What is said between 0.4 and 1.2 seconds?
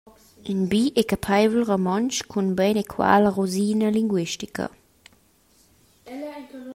In bi e